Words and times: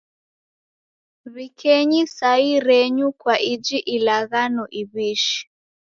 W'ikenyi 1.33 2.01
sahii 2.15 2.59
renyu 2.67 3.07
kwa 3.19 3.35
iji 3.53 3.77
ilaghano 3.95 4.63
iw'ishi 4.81 5.39